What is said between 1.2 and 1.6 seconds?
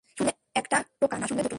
শুনলে দুটো।